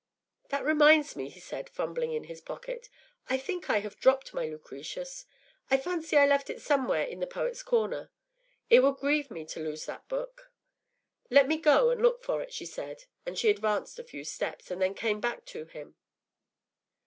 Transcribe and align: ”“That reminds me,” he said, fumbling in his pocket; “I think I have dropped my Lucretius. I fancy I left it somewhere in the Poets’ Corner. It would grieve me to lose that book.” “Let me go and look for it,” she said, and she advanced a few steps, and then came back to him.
”“That 0.49 0.65
reminds 0.65 1.15
me,” 1.15 1.29
he 1.29 1.39
said, 1.39 1.69
fumbling 1.69 2.11
in 2.11 2.23
his 2.23 2.41
pocket; 2.41 2.89
“I 3.29 3.37
think 3.37 3.69
I 3.69 3.81
have 3.81 3.99
dropped 3.99 4.33
my 4.33 4.47
Lucretius. 4.47 5.27
I 5.69 5.77
fancy 5.77 6.17
I 6.17 6.25
left 6.25 6.49
it 6.49 6.59
somewhere 6.59 7.03
in 7.03 7.19
the 7.19 7.27
Poets’ 7.27 7.61
Corner. 7.61 8.09
It 8.67 8.79
would 8.79 8.95
grieve 8.97 9.29
me 9.29 9.45
to 9.45 9.59
lose 9.59 9.85
that 9.85 10.07
book.” 10.07 10.49
“Let 11.29 11.47
me 11.47 11.57
go 11.57 11.91
and 11.91 12.01
look 12.01 12.23
for 12.23 12.41
it,” 12.41 12.51
she 12.51 12.65
said, 12.65 13.03
and 13.27 13.37
she 13.37 13.51
advanced 13.51 13.99
a 13.99 14.03
few 14.03 14.23
steps, 14.23 14.71
and 14.71 14.81
then 14.81 14.95
came 14.95 15.19
back 15.19 15.45
to 15.53 15.65
him. 15.65 15.93